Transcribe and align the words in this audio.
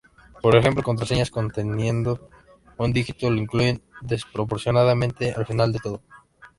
Por 0.43 0.53
ejemplo 0.59 0.81
contraseñas 0.89 1.29
conteniendo 1.37 2.11
un 2.83 2.89
dígito 2.95 3.29
lo 3.29 3.37
incluyen 3.43 3.83
desproporcionadamente 4.11 5.23
al 5.37 5.45
final 5.45 5.71
de 5.73 5.77
todo. 5.85 6.01